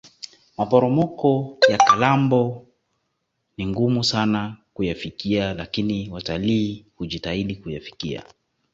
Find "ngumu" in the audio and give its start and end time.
3.67-4.03